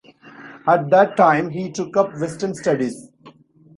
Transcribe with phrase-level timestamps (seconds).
[0.67, 3.11] At that time he took up Western studies.